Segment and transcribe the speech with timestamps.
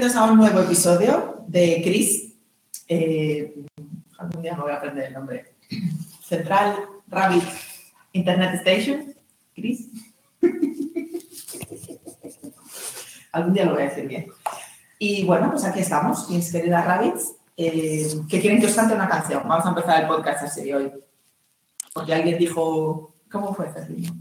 [0.00, 2.32] Bienvenidos a un nuevo episodio de Chris.
[2.88, 3.66] Eh,
[4.16, 5.52] algún día me voy a aprender el nombre.
[6.26, 7.44] Central Rabbit
[8.12, 9.14] Internet Station.
[9.54, 9.88] Chris.
[13.32, 14.32] algún día lo voy a decir bien.
[14.98, 19.06] Y bueno, pues aquí estamos, mis queridas rabbits, eh, que quieren que os cante una
[19.06, 19.42] canción.
[19.46, 20.90] Vamos a empezar el podcast así hoy.
[21.92, 24.14] Porque alguien dijo, ¿cómo fue, Fermino?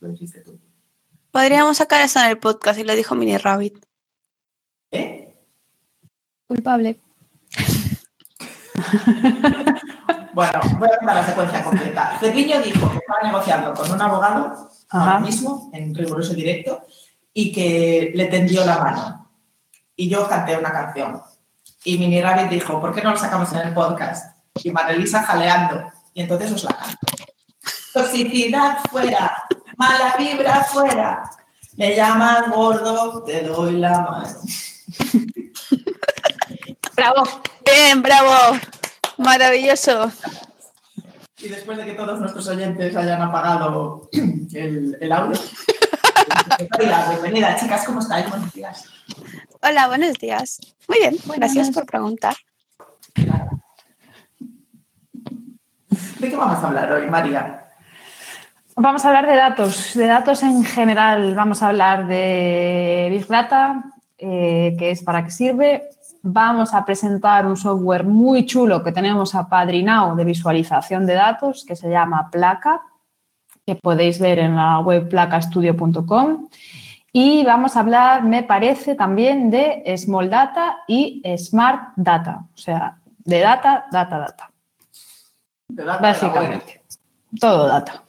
[0.00, 0.58] Lo dijiste tú.
[1.30, 3.84] Podríamos sacar eso en el podcast y lo dijo Mini Rabbit.
[4.92, 5.25] ¿Eh?
[6.46, 7.00] Culpable.
[10.32, 12.18] Bueno, voy a dar la secuencia completa.
[12.20, 16.82] Cerviño dijo que estaba negociando con un abogado ahora mismo, en riguroso directo,
[17.32, 19.30] y que le tendió la mano.
[19.96, 21.22] Y yo canté una canción.
[21.84, 24.36] Y Mini Rabbit dijo, ¿por qué no lo sacamos en el podcast?
[24.62, 25.90] Y Marilisa jaleando.
[26.12, 26.98] Y entonces os la canto.
[27.94, 29.42] Toxicidad fuera,
[29.78, 31.30] mala vibra fuera.
[31.76, 34.38] Me llaman gordo, te doy la mano.
[36.96, 37.24] ¡Bravo!
[37.64, 38.58] Bien, bravo.
[39.18, 40.10] Maravilloso.
[41.38, 45.38] Y después de que todos nuestros oyentes hayan apagado el, el audio.
[47.10, 48.28] Bienvenida, chicas, ¿cómo estáis?
[48.30, 48.86] Buenos días.
[49.62, 50.58] Hola, buenos días.
[50.88, 51.52] Muy bien, Buenas.
[51.54, 52.34] gracias por preguntar.
[56.18, 57.62] ¿De qué vamos a hablar hoy, María?
[58.74, 61.34] Vamos a hablar de datos, de datos en general.
[61.34, 63.84] Vamos a hablar de Big Data,
[64.18, 65.90] eh, qué es, para qué sirve.
[66.28, 71.76] Vamos a presentar un software muy chulo que tenemos apadrinado de visualización de datos que
[71.76, 72.82] se llama Placa,
[73.64, 76.48] que podéis ver en la web placastudio.com.
[77.12, 82.98] Y vamos a hablar, me parece, también de Small Data y Smart Data, o sea,
[83.18, 84.50] de data, data, data.
[85.68, 86.12] De data de.
[86.12, 86.82] Básicamente.
[87.40, 88.02] Todo data.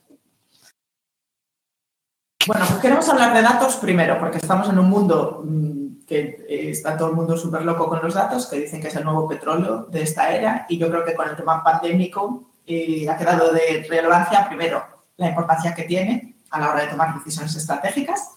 [2.47, 6.69] Bueno, pues queremos hablar de datos primero, porque estamos en un mundo mm, que eh,
[6.71, 9.27] está todo el mundo súper loco con los datos, que dicen que es el nuevo
[9.27, 13.51] petróleo de esta era, y yo creo que con el tema pandémico eh, ha quedado
[13.51, 14.83] de relevancia, primero,
[15.17, 18.35] la importancia que tiene a la hora de tomar decisiones estratégicas.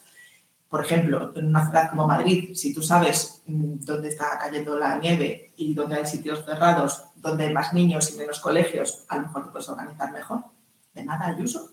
[0.68, 4.98] Por ejemplo, en una ciudad como Madrid, si tú sabes mm, dónde está cayendo la
[4.98, 9.22] nieve y dónde hay sitios cerrados, donde hay más niños y menos colegios, a lo
[9.22, 10.40] mejor te puedes organizar mejor.
[10.94, 11.70] De nada, Ayuso.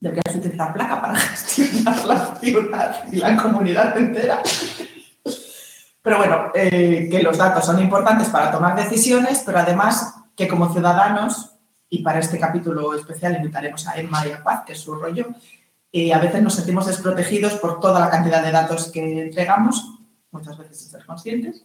[0.00, 4.42] Deberías utilizar placa para gestionar la ciudad y la comunidad entera.
[6.06, 10.72] Pero bueno, eh, que los datos son importantes para tomar decisiones, pero además que como
[10.72, 11.56] ciudadanos,
[11.90, 15.26] y para este capítulo especial invitaremos a Emma y a Paz, que es su rollo,
[15.90, 19.98] eh, a veces nos sentimos desprotegidos por toda la cantidad de datos que entregamos,
[20.30, 21.64] muchas veces sin ser conscientes.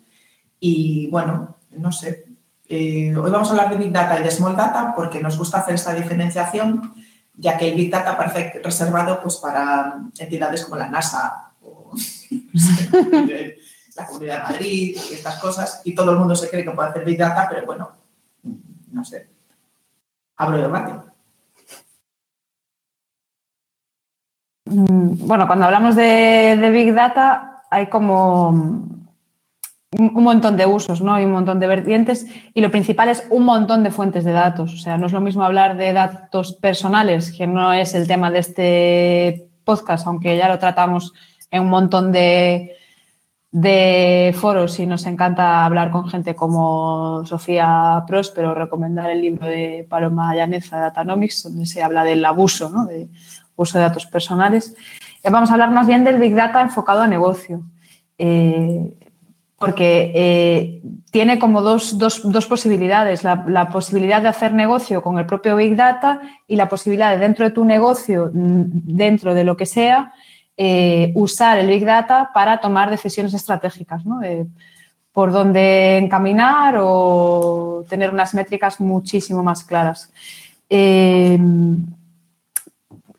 [0.60, 2.26] Y bueno, no sé,
[2.68, 5.60] eh, hoy vamos a hablar de Big Data y de Small Data porque nos gusta
[5.60, 6.96] hacer esta diferenciación
[7.36, 11.92] ya que el Big Data parece reservado pues, para entidades como la NASA o
[14.02, 17.06] la Comunidad Madrid y estas cosas, y todo el mundo se cree que puede hacer
[17.06, 17.92] Big Data, pero bueno,
[18.92, 19.30] no sé.
[20.38, 20.94] Abro el debate.
[24.66, 31.20] Mm, Bueno, cuando hablamos de, de Big Data hay como un montón de usos, ¿no?
[31.20, 34.74] Y un montón de vertientes y lo principal es un montón de fuentes de datos.
[34.74, 38.32] O sea, no es lo mismo hablar de datos personales, que no es el tema
[38.32, 41.14] de este podcast, aunque ya lo tratamos
[41.52, 42.78] en un montón de,
[43.52, 49.86] de foros y nos encanta hablar con gente como Sofía Próspero, recomendar el libro de
[49.90, 52.86] Paloma Llaneza, Datanomics, donde se habla del abuso, ¿no?
[52.86, 53.10] De
[53.58, 54.74] uso de datos personales.
[55.24, 57.62] Eh, Vamos a hablar más bien del Big Data enfocado a negocio.
[58.18, 58.94] Eh,
[59.58, 65.28] porque eh, tiene como dos, dos- dos posibilidades, la, posibilidad de hacer negocio con el
[65.28, 69.56] propio Big Data y la posibilidad de dentro de tu negocio, mm, dentro de lo
[69.58, 70.14] que sea,
[70.64, 74.22] eh, usar el Big Data para tomar decisiones estratégicas, ¿no?
[74.22, 74.46] Eh,
[75.12, 80.14] por dónde encaminar o tener unas métricas muchísimo más claras.
[80.70, 81.36] Eh,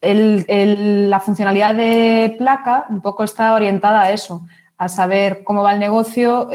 [0.01, 4.47] la funcionalidad de placa un poco está orientada a eso,
[4.79, 6.49] a saber cómo va el negocio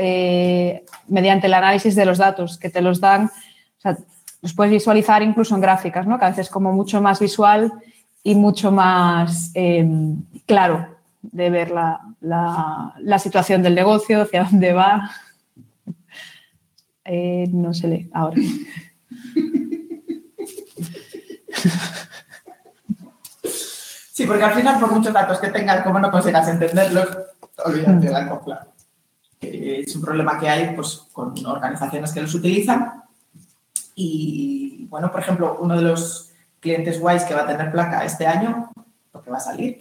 [1.09, 3.29] mediante el análisis de los datos que te los dan.
[4.41, 6.17] Los puedes visualizar incluso en gráficas, ¿no?
[6.17, 7.73] que a veces es como mucho más visual
[8.27, 9.87] y mucho más eh,
[10.45, 10.85] claro
[11.21, 15.09] de ver la, la- la situación del negocio, hacia dónde va.
[17.09, 18.35] Eh, no se lee ahora.
[23.43, 27.07] Sí, porque al final, por muchos datos que tengas, como no consigas entenderlos,
[27.63, 28.71] olvídate de claro.
[29.41, 33.03] Eh, Es un problema que hay pues, con organizaciones que los utilizan.
[33.95, 36.26] Y bueno, por ejemplo, uno de los
[36.59, 38.71] clientes guays que va a tener placa este año,
[39.11, 39.79] porque va a salir,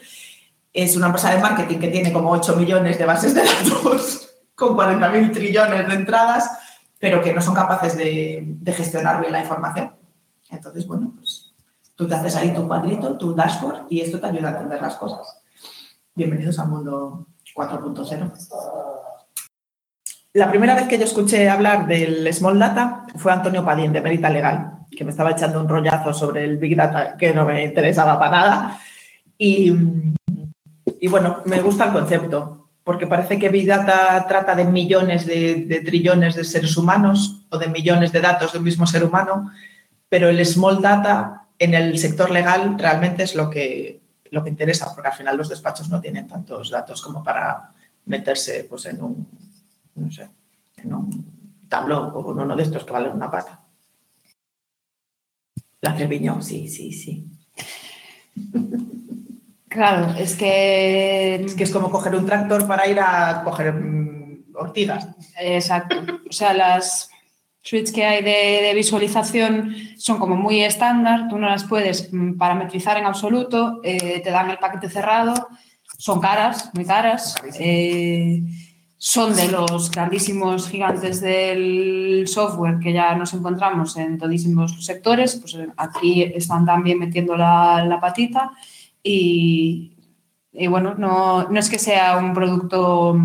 [0.73, 4.76] es una empresa de marketing que tiene como 8 millones de bases de datos con
[4.76, 6.50] 40.000 trillones de entradas,
[6.99, 9.93] pero que no son capaces de, de gestionar bien la información.
[10.50, 11.55] Entonces, bueno, pues
[11.94, 14.96] tú te haces ahí tu cuadrito, tu dashboard y esto te ayuda a entender las
[14.96, 15.43] cosas.
[16.14, 18.32] Bienvenidos al mundo 4.0.
[20.34, 24.29] La primera vez que yo escuché hablar del Small Data fue Antonio Padín de Merita
[24.29, 28.19] Legal, que me estaba echando un rollazo sobre el Big Data que no me interesaba
[28.19, 28.81] para nada.
[29.38, 29.73] Y,
[31.00, 35.83] y bueno, me gusta el concepto, porque parece que Big Data trata de millones de,
[35.85, 39.50] trillones de seres humanos o de millones de datos de un mismo ser humano,
[40.09, 44.00] pero el Small Data en el sector legal realmente es lo que,
[44.31, 47.71] lo que interesa, porque al final los despachos no tienen tantos datos como para
[48.05, 49.27] meterse pues, en un
[49.97, 50.29] no sé,
[50.77, 53.61] en un tablón o con uno de estos que vale una pata.
[55.81, 57.25] La Treviño, sí, sí, sí.
[59.69, 61.34] Claro, es que...
[61.37, 65.08] Es que es como coger un tractor para ir a coger mm, ortigas.
[65.38, 65.96] Exacto.
[66.28, 67.11] O sea, las
[67.61, 72.38] suites que hay de, de, visualización son como muy estándar, tú no las puedes mm,
[72.38, 75.49] parametrizar en absoluto, eh, te dan el paquete cerrado,
[75.99, 77.37] son caras, muy caras.
[77.58, 78.43] Eh,
[78.98, 85.56] son de los grandísimos gigantes del software que ya nos encontramos en todísimos sectores, pues
[85.76, 88.52] aquí están también metiendo la, la patita
[89.02, 89.93] y,
[90.52, 93.16] y bueno, no, no, es que sea un producto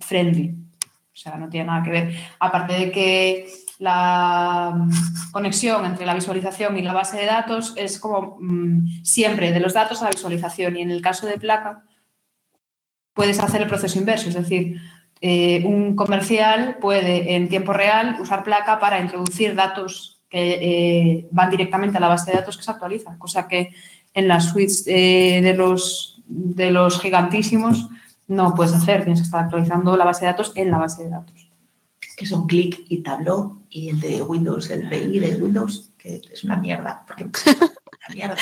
[0.00, 2.16] friendly, o sea, no tiene nada que ver.
[2.40, 3.46] Aparte de que
[3.78, 4.86] la
[5.30, 9.74] conexión entre la visualización y la base de datos es como mmm, siempre de los
[9.74, 11.84] datos a la visualización y en el caso de placa,
[13.14, 14.80] puedes hacer el proceso inverso, es decir,
[15.20, 21.50] eh, un comercial puede en tiempo real usar placa para introducir datos que eh, van
[21.50, 23.72] directamente a la base de datos que se actualiza, cosa que
[24.14, 27.88] en las suites eh, de, los, de los gigantísimos
[28.26, 31.10] no puedes hacer, tienes que estar actualizando la base de datos en la base de
[31.10, 31.50] datos.
[32.16, 36.44] Que son clic y tableau y el de Windows, el BI de Windows, que es
[36.44, 38.36] una mierda, porque es una mierda.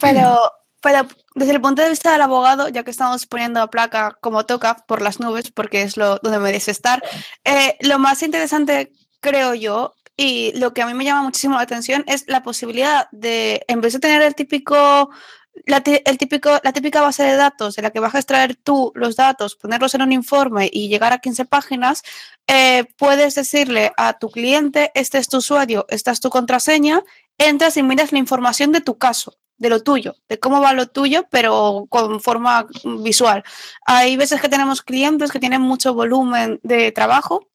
[0.00, 0.38] Pero
[0.84, 4.44] pero desde el punto de vista del abogado, ya que estamos poniendo a placa como
[4.44, 7.02] toca por las nubes, porque es lo donde merece estar,
[7.42, 11.62] eh, lo más interesante, creo yo, y lo que a mí me llama muchísimo la
[11.62, 15.08] atención es la posibilidad de, en vez de tener el típico,
[15.64, 18.92] la, el típico, la típica base de datos de la que vas a extraer tú
[18.94, 22.02] los datos, ponerlos en un informe y llegar a 15 páginas,
[22.46, 27.02] eh, puedes decirle a tu cliente, este es tu usuario, esta es tu contraseña,
[27.38, 30.88] entras y miras la información de tu caso de lo tuyo, de cómo va lo
[30.88, 33.44] tuyo, pero con forma visual.
[33.86, 37.48] Hay veces que tenemos clientes que tienen mucho volumen de trabajo.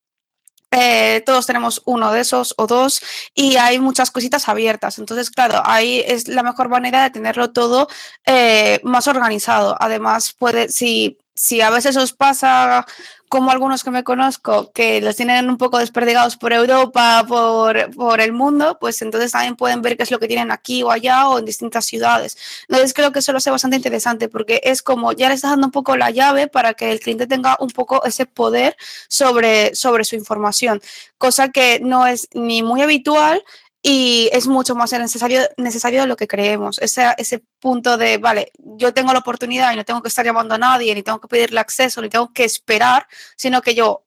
[0.71, 3.01] Eh, todos tenemos uno de esos o dos
[3.33, 4.99] y hay muchas cositas abiertas.
[4.99, 7.87] Entonces, claro, ahí es la mejor manera de tenerlo todo
[8.25, 9.75] eh, más organizado.
[9.79, 12.86] Además, puede, si, si a veces os pasa
[13.30, 18.19] como algunos que me conozco, que los tienen un poco desperdigados por Europa, por, por,
[18.19, 21.30] el mundo, pues entonces también pueden ver qué es lo que tienen aquí o allá
[21.30, 22.38] o en distintas ciudades.
[22.68, 25.68] Entonces creo que eso lo hace bastante interesante porque es como ya le estás dando
[25.68, 28.75] un poco la llave para que el cliente tenga un poco ese poder
[29.07, 30.81] sobre, sobre su información,
[31.18, 33.42] cosa que no es ni muy habitual
[33.81, 36.80] y es mucho más necesario, necesario de lo que creemos.
[36.80, 40.56] Ese, ese punto de, vale, yo tengo la oportunidad y no tengo que estar llamando
[40.56, 43.07] a nadie, ni tengo que pedirle acceso, ni tengo que esperar,
[43.38, 44.06] sino que yo,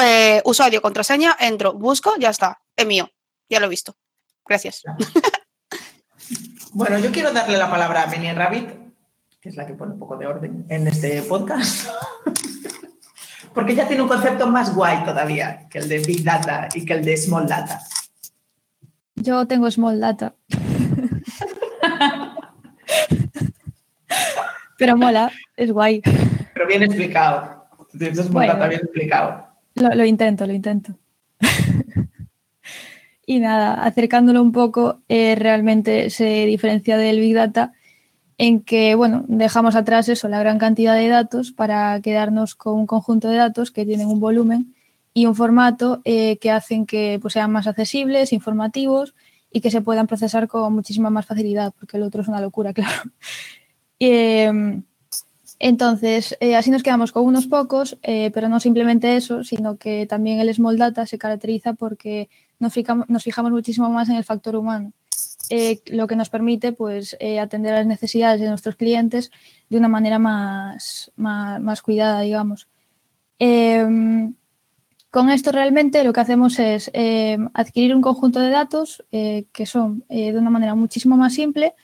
[0.00, 3.10] eh, usuario, contraseña, entro, busco, ya está, es mío,
[3.48, 3.96] ya lo he visto.
[4.46, 4.82] Gracias.
[6.72, 8.68] Bueno, yo quiero darle la palabra a Mini Rabbit,
[9.40, 11.88] que es la que pone un poco de orden en este podcast.
[13.54, 16.92] Porque ella tiene un concepto más guay todavía que el de Big Data y que
[16.92, 17.80] el de Small Data.
[19.22, 20.34] Yo tengo small data.
[24.78, 26.02] Pero mola, es guay.
[26.54, 27.66] Pero bien explicado.
[27.98, 29.46] Tienes small bueno, data bien explicado.
[29.74, 30.92] Lo, lo, intento, lo intento.
[33.26, 37.72] y nada, acercándolo un poco, eh, realmente se diferencia del Big Data
[38.38, 42.86] en que, bueno, dejamos atrás eso, la gran cantidad de datos para quedarnos con un
[42.86, 44.74] conjunto de datos que tienen un volumen
[45.18, 49.16] y un formato eh, que hacen que pues, sean más accesibles, informativos
[49.50, 52.72] y que se puedan procesar con muchísima más facilidad, porque el otro es una locura,
[52.78, 53.02] claro.
[53.98, 54.80] Eh,
[55.58, 60.06] entonces, eh, así nos quedamos con unos pocos, eh, pero no simplemente eso, sino que
[60.06, 62.28] también el Small Data se caracteriza porque
[62.60, 64.92] nos fijamos, nos fijamos muchísimo más en el factor humano,
[65.86, 69.32] lo que nos permite pues, atender a las necesidades de nuestros clientes
[69.68, 72.68] de una manera más, más, más cuidada, digamos.
[75.18, 79.66] Con esto realmente lo que hacemos es eh, adquirir un conjunto de datos eh, que
[79.66, 81.74] son eh, de una manera muchísimo más simple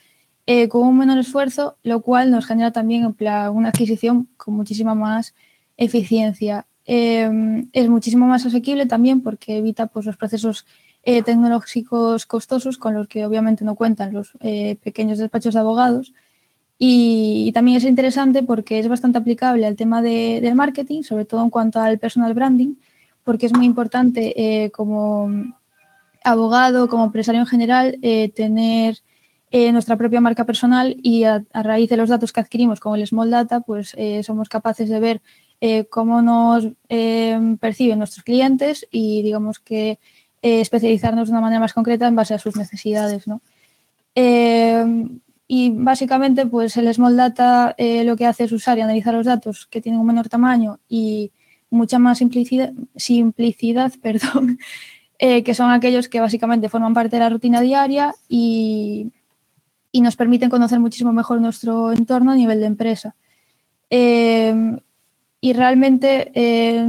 [0.68, 5.34] con un menor esfuerzo, lo cual nos genera también una adquisición con muchísima más
[5.76, 6.66] eficiencia.
[6.84, 10.64] Es muchísimo más asequible también porque evita pues, los procesos
[11.02, 14.30] tecnológicos costosos con los que obviamente no cuentan los
[14.80, 16.12] pequeños despachos de abogados.
[16.78, 21.42] Y, también es interesante porque es bastante aplicable al tema de, del marketing, sobre todo
[21.42, 22.74] en cuanto al personal branding,
[23.24, 25.30] porque es muy importante eh, como
[26.22, 27.98] abogado, como empresario en general,
[28.34, 28.98] tener
[29.72, 33.30] nuestra propia marca personal y a, raíz de los datos que adquirimos con el Small
[33.30, 35.22] Data, pues somos capaces de ver
[35.66, 39.98] eh, cómo nos eh, perciben nuestros clientes y digamos que
[40.42, 43.26] eh, especializarnos de una manera más concreta en base a sus necesidades.
[43.26, 43.40] ¿no?
[45.46, 49.66] y básicamente pues el Small Data lo que hace es usar y analizar los datos
[49.66, 51.32] que tienen un menor tamaño y
[51.70, 54.58] mucha más simplicidad, simplicidad perdón,
[55.18, 59.10] que son aquellos que básicamente forman parte de la rutina diaria y,
[59.90, 63.14] y nos permiten conocer muchísimo mejor nuestro entorno a nivel de empresa.
[63.88, 64.76] Eh,
[65.40, 66.84] y realmente eh,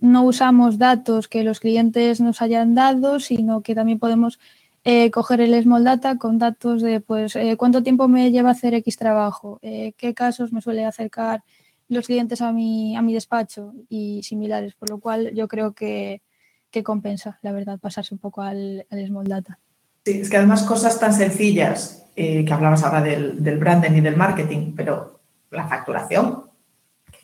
[0.00, 4.38] no usamos datos que los clientes nos hayan dado, sino que también podemos
[4.84, 8.74] eh, coger el Small Data con datos de pues eh, cuánto tiempo me lleva hacer
[8.74, 11.42] X trabajo, eh, qué casos me suele acercar
[11.88, 16.22] los clientes a mi, a mi despacho y similares, por lo cual yo creo que,
[16.70, 19.58] que compensa, la verdad, pasarse un poco al, al, Small Data.
[20.04, 24.16] Sí, es que además cosas tan sencillas, que hablabas ahora del, del branding y del
[24.16, 26.44] marketing, pero la facturación,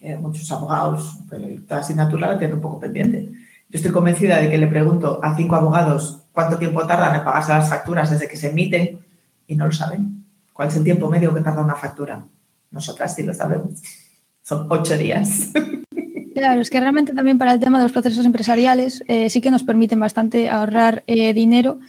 [0.01, 3.31] eh, muchos abogados, esta asignatura la tienen un poco pendiente.
[3.69, 7.53] Yo estoy convencida de que le pregunto a cinco abogados cuánto tiempo tardan en pagarse
[7.53, 8.99] las facturas desde que se emiten
[9.47, 10.25] y no lo saben.
[10.53, 12.25] ¿Cuál es el tiempo medio que tarda una factura?
[12.71, 13.83] Nosotras sí lo sabemos.
[14.51, 15.51] Son ocho días.
[16.33, 19.51] Claro, es que realmente también para el tema de los procesos empresariales eh, sí que
[19.51, 21.81] nos permiten bastante ahorrar eh, dinero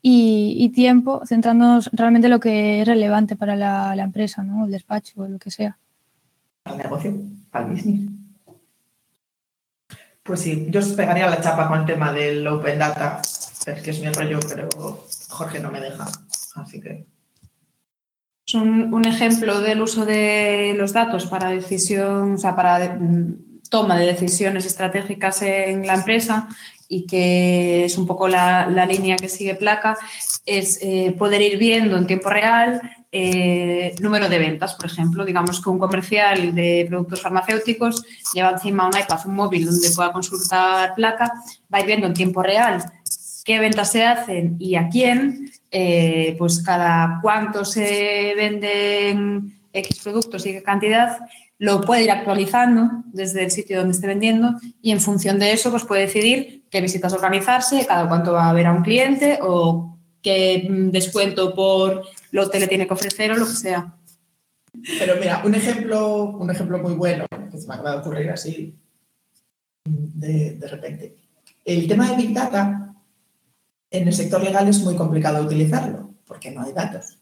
[0.00, 4.66] y, y, tiempo, centrándonos realmente en lo que es relevante para la, la empresa, ¿no?
[4.66, 5.76] el despacho o lo que sea.
[6.64, 7.14] Al negocio
[7.50, 8.10] al business.
[10.22, 13.90] Pues sí, yo os pegaría la chapa con el tema del Open Data, es que
[13.90, 14.68] es mi rollo, pero
[15.30, 16.06] Jorge no me deja,
[16.54, 17.06] así que...
[18.50, 23.36] Es un, ejemplo del uso de los datos para decisión, o sea, para de,
[23.70, 26.48] toma de decisiones estratégicas en la empresa
[26.88, 29.96] y que es un poco la, la línea que sigue Placa,
[30.44, 35.24] es eh, poder ir viendo en tiempo real eh, número de ventas, por ejemplo.
[35.24, 38.04] Digamos que un comercial de productos farmacéuticos
[38.34, 41.32] lleva encima un iPad, un móvil donde pueda consultar placa,
[41.72, 42.82] va ir viendo en tiempo real
[43.44, 50.44] qué ventas se hacen y a quién, eh, pues cada cuánto se venden X productos
[50.46, 51.18] y qué cantidad,
[51.58, 55.70] lo puede ir actualizando desde el sitio donde esté vendiendo y en función de eso
[55.70, 59.96] pues puede decidir qué visitas organizarse, cada cuánto va a ver a un cliente o
[60.22, 63.94] qué descuento por lote le tiene que ofrecer o lo que sea.
[64.98, 68.74] Pero mira, un ejemplo, un ejemplo muy bueno que se me acaba de ocurrir así
[69.84, 71.16] de, de repente.
[71.64, 72.89] El tema de Big Data
[73.90, 77.18] en el sector legal es muy complicado utilizarlo porque no hay datos.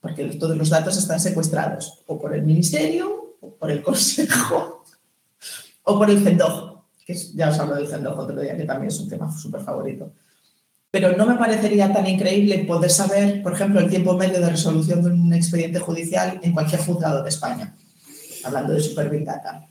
[0.00, 4.84] Porque todos los datos están secuestrados o por el ministerio, o por el consejo,
[5.82, 8.88] o por el CENDOJ, que es, ya os hablo del CENDOJ otro día, que también
[8.88, 10.12] es un tema súper favorito
[10.90, 15.02] pero no me parecería tan increíble poder saber, por ejemplo, el tiempo medio de resolución
[15.02, 17.76] de un expediente judicial en cualquier juzgado de España,
[18.44, 19.66] hablando de Super Big Data.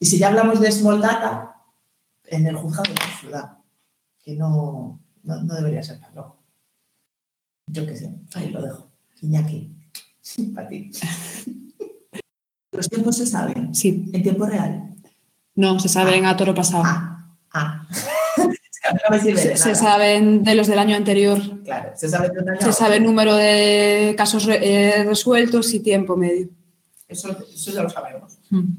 [0.00, 1.54] Y si ya hablamos de Small Data,
[2.24, 3.58] en el juzgado de la ciudad,
[4.24, 6.38] que no, no, no debería ser tan loco.
[7.66, 8.88] Yo qué sé, ahí lo dejo.
[9.20, 9.76] Iñaki,
[10.54, 10.90] para ti.
[12.72, 13.74] ¿Los tiempos se saben?
[13.74, 14.10] Sí.
[14.12, 14.94] ¿En tiempo real?
[15.54, 16.30] No, se saben ah.
[16.30, 16.84] a toro pasado.
[16.86, 17.86] Ah, ah.
[19.10, 21.40] No se, de se, saben de los del año anterior.
[21.64, 25.80] Claro, se sabe, de año se sabe el número de casos re, eh, resueltos y
[25.80, 26.50] tiempo medio.
[27.08, 28.38] Eso, eso ya lo sabemos.
[28.50, 28.74] Mm.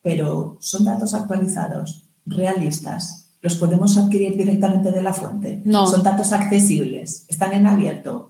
[0.00, 3.22] Pero son datos actualizados, realistas.
[3.42, 5.60] ¿Los podemos adquirir directamente de la fuente?
[5.64, 5.86] No.
[5.86, 8.28] Son datos accesibles, están en abierto.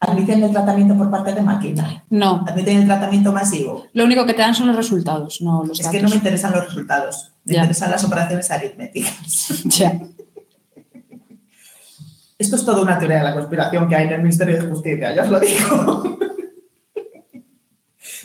[0.00, 2.04] ¿Admiten el tratamiento por parte de máquina?
[2.08, 2.44] No.
[2.46, 3.86] ¿Admiten el tratamiento masivo?
[3.92, 5.98] Lo único que te dan son los resultados, no los Es datos.
[5.98, 7.60] que no me interesan los resultados, me Ya.
[7.62, 9.64] interesan las operaciones aritméticas.
[9.64, 10.00] Ya.
[12.38, 15.12] Esto es toda una teoría de la conspiración que hay en el Ministerio de Justicia,
[15.12, 16.18] ya os lo digo.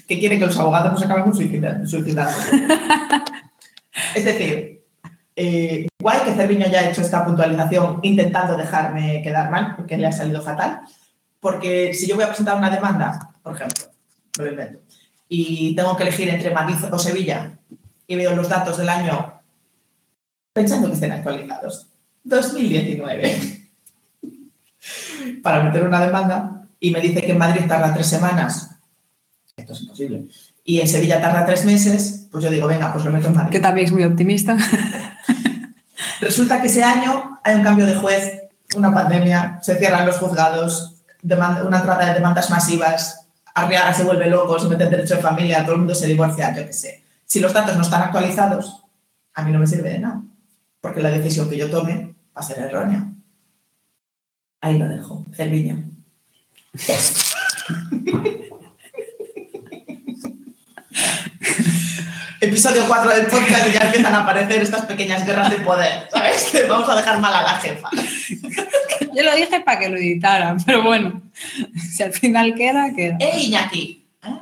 [0.08, 2.38] que quiere que los abogados nos suicida- suicidando.
[4.16, 4.83] es decir,
[5.36, 10.12] eh, guay que Cerviño haya hecho esta puntualización intentando dejarme quedar mal, porque le ha
[10.12, 10.82] salido fatal.
[11.40, 13.86] Porque si yo voy a presentar una demanda, por ejemplo,
[14.38, 14.80] lo invento,
[15.28, 17.58] y tengo que elegir entre Madrid o Sevilla,
[18.08, 19.42] y veo los datos del año
[20.54, 21.88] pensando que estén actualizados.
[22.24, 23.60] 2019.
[25.44, 28.70] Para meter una demanda y me dice que en Madrid tarda tres semanas,
[29.56, 30.26] esto es imposible,
[30.64, 33.52] y en Sevilla tarda tres meses, pues yo digo, venga, pues lo meto en Madrid.
[33.52, 34.58] Que también es muy optimista.
[36.24, 38.42] Resulta que ese año hay un cambio de juez,
[38.76, 43.24] una pandemia, se cierran los juzgados, una trata de demandas masivas,
[43.56, 46.56] Arriaga se vuelve loco, se mete en derecho de familia, todo el mundo se divorcia,
[46.56, 47.04] yo qué sé.
[47.26, 48.84] Si los datos no están actualizados,
[49.36, 50.24] a mí no me sirve de nada,
[50.82, 53.06] porque la decisión que yo tome va a ser errónea.
[54.62, 55.84] Ahí lo dejo, Cerviño.
[62.54, 66.50] Episodio 4 del podcast y ya empiezan a aparecer estas pequeñas guerras de poder, ¿sabes?
[66.52, 67.90] Que Vamos a dejar mal a la jefa.
[69.12, 71.24] Yo lo dije para que lo editaran, pero bueno,
[71.76, 73.18] si al final queda, queda.
[73.20, 74.06] ¡Eh, Iñaki!
[74.24, 74.40] ¿Eh?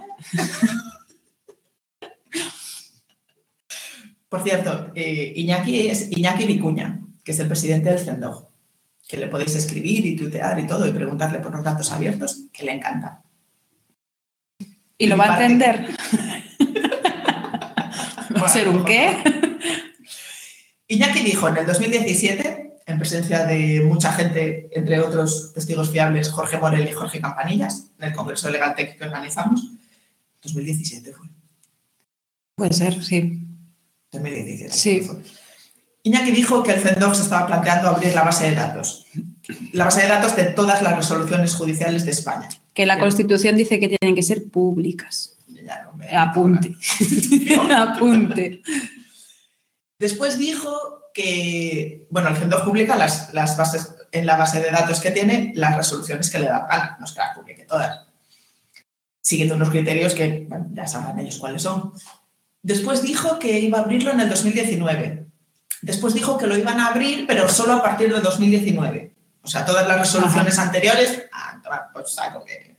[4.28, 8.46] Por cierto, eh, Iñaki es Iñaki Vicuña, que es el presidente del CENDOG,
[9.08, 12.66] que le podéis escribir y tutear y todo y preguntarle por los datos abiertos, que
[12.66, 13.22] le encanta.
[14.98, 15.96] ¿Y lo va a entender?
[18.42, 19.18] ¿Va a ser un qué?
[20.88, 26.58] Iñaki dijo en el 2017, en presencia de mucha gente, entre otros testigos fiables, Jorge
[26.58, 29.72] Morel y Jorge Campanillas, en el Congreso Legal Tech que organizamos,
[30.42, 31.28] 2017 fue.
[32.56, 33.48] Puede ser, sí.
[34.12, 34.74] 2017.
[34.74, 35.02] Sí.
[35.02, 35.18] fue.
[36.04, 39.06] Iñaki dijo que el CENDOC se estaba planteando abrir la base de datos.
[39.74, 42.50] La base de datos de todas las resoluciones judiciales de España.
[42.74, 45.38] Que la Constitución dice que tienen que ser públicas.
[46.12, 46.76] Apunte.
[47.76, 48.62] Apunte.
[50.00, 55.00] Después dijo que, bueno, el CENDOC publica las, las bases, en la base de datos
[55.00, 58.08] que tiene las resoluciones que le da gana, no es que las publique todas.
[59.22, 61.94] Siguiendo unos criterios que, bueno, ya sabrán ellos cuáles son.
[62.62, 65.28] Después dijo que iba a abrirlo en el 2019.
[65.82, 69.14] Después dijo que lo iban a abrir, pero solo a partir de 2019.
[69.44, 71.60] O sea, todas las resoluciones anteriores, ah,
[71.94, 72.71] pues algo que.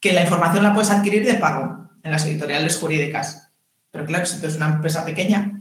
[0.00, 3.50] Que la información la puedes adquirir de pago en las editoriales jurídicas.
[3.90, 5.60] Pero claro, si tú eres una empresa pequeña,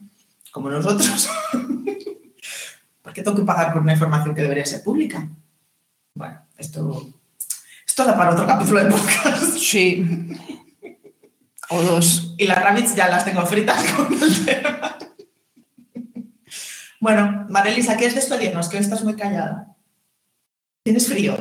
[0.51, 1.29] como nosotros,
[3.01, 5.27] ¿por qué tengo que pagar por una información que debería ser pública?
[6.13, 7.09] Bueno, esto,
[7.85, 9.57] esto da para otro capítulo de podcast.
[9.57, 10.05] Sí.
[11.69, 12.33] O dos.
[12.37, 14.97] Y las rabbits ya las tengo fritas con el tema.
[16.99, 18.69] Bueno, Marelisa, ¿quieres despedirnos?
[18.69, 19.75] Que hoy estás muy callada.
[20.83, 21.35] ¿Tienes frío?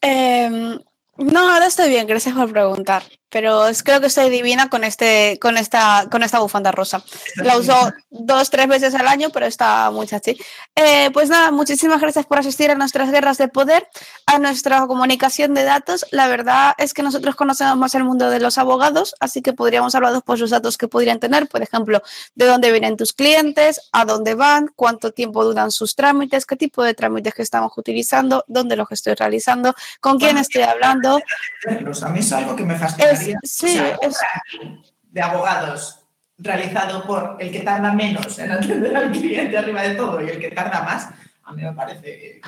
[0.00, 0.78] Em,
[1.22, 3.02] no, ahora estoy bien, gracias por preguntar.
[3.32, 7.02] Pero creo que estoy divina con, este, con, esta, con esta bufanda rosa.
[7.36, 10.36] La uso dos, tres veces al año, pero está muy chachi.
[10.76, 13.88] Eh, pues nada, muchísimas gracias por asistir a nuestras guerras de poder,
[14.26, 16.04] a nuestra comunicación de datos.
[16.10, 19.94] La verdad es que nosotros conocemos más el mundo de los abogados, así que podríamos
[19.94, 22.02] hablar por los datos que podrían tener, por ejemplo,
[22.34, 26.82] de dónde vienen tus clientes, a dónde van, cuánto tiempo duran sus trámites, qué tipo
[26.82, 31.18] de trámites que estamos utilizando, dónde los estoy realizando, con quién estoy hablando.
[32.02, 33.12] A mí es algo que me fascinaría.
[33.14, 34.18] Es- sí, es-
[35.10, 35.98] de abogados
[36.38, 40.40] realizado por el que tarda menos en atender al cliente arriba de todo y el
[40.40, 41.08] que tarda más,
[41.44, 42.40] a mí me parece que.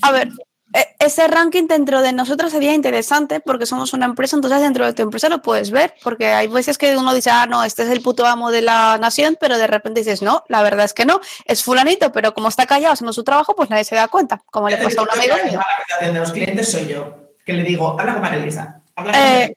[0.00, 0.28] A ver,
[0.72, 4.94] e- ese ranking dentro de nosotros sería interesante porque somos una empresa, entonces dentro de
[4.94, 7.90] tu empresa lo puedes ver, porque hay veces que uno dice, ah, no, este es
[7.90, 11.04] el puto amo de la nación, pero de repente dices, no, la verdad es que
[11.04, 14.40] no, es fulanito, pero como está callado haciendo su trabajo, pues nadie se da cuenta,
[14.50, 15.60] como le pasa a un amigo mío.
[16.00, 18.80] la a los clientes soy yo, que le digo, habla con Marilisa.
[18.96, 19.56] Habla con Eh,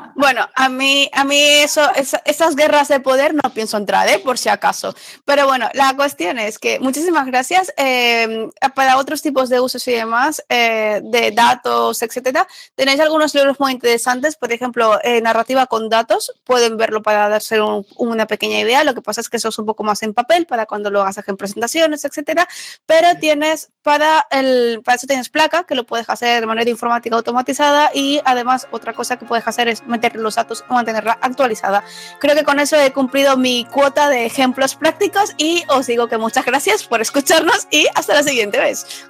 [0.21, 4.19] Bueno, a mí, a mí eso, esa- esas guerras de poder no pienso entrar, ¿eh?
[4.19, 4.93] por si acaso.
[5.25, 7.73] Pero bueno, la cuestión es que muchísimas gracias.
[7.77, 13.59] eh, para otros tipos de usos y demás, eh, de datos, etcétera, tenéis algunos libros
[13.59, 16.31] muy interesantes, por ejemplo, eh, narrativa con datos.
[16.43, 18.83] Pueden verlo para darse un- una pequeña idea.
[18.83, 21.01] Lo que pasa es que eso es un poco más en papel para cuando lo
[21.01, 22.47] hagas en presentaciones, etcétera.
[22.85, 27.15] Pero tienes para el, para eso tienes placa que lo puedes hacer de manera informática
[27.15, 31.83] automatizada y además otra cosa que puedes hacer es meter los datos o mantenerla actualizada.
[32.19, 36.17] Creo que con eso he cumplido mi cuota de ejemplos prácticos y os digo que
[36.17, 39.05] muchas gracias por escucharnos y hasta la siguiente vez.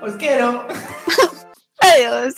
[0.00, 0.66] Os quiero.
[1.80, 2.34] Adiós.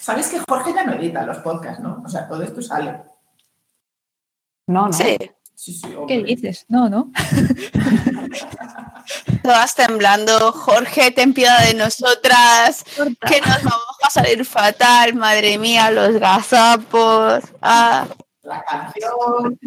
[0.00, 2.02] Sabéis que Jorge ya no edita los podcasts, ¿no?
[2.04, 3.02] O sea, todo esto sale.
[4.68, 4.92] No, no.
[4.92, 5.16] Sí,
[5.56, 6.66] Sí, sí, ¿Qué dices?
[6.68, 7.10] No, no.
[9.46, 10.52] todas temblando.
[10.52, 12.84] Jorge, ten piedad de nosotras,
[13.28, 15.14] que nos vamos a salir fatal.
[15.14, 17.44] Madre mía, los gazapos.
[17.62, 18.06] Ah.
[18.42, 19.58] La canción.